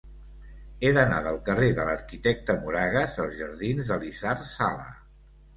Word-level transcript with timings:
He 0.83 0.89
d'anar 0.97 1.19
del 1.27 1.35
carrer 1.49 1.67
de 1.81 1.85
l'Arquitecte 1.89 2.57
Moragas 2.63 3.21
als 3.27 3.39
jardins 3.43 3.93
d'Elisard 3.93 4.45
Sala. 4.57 4.91